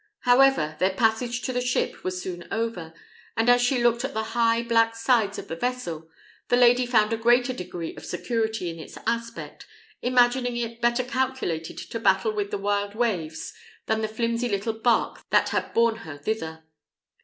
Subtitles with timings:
[0.21, 2.91] However, their passage to the ship was soon over;
[3.37, 6.09] and as she looked at the high, black sides of the vessel,
[6.47, 9.67] the lady found a greater degree of security in its aspect,
[10.01, 13.53] imagining it better calculated to battle with the wild waves
[13.85, 16.63] than the flimsy little bark that had borne her thither.